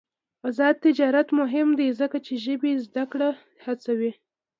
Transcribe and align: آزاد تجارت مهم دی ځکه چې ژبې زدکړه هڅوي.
آزاد 0.47 0.75
تجارت 0.85 1.27
مهم 1.39 1.69
دی 1.79 1.87
ځکه 1.99 2.17
چې 2.25 2.33
ژبې 2.45 2.71
زدکړه 2.85 3.29
هڅوي. 3.65 4.11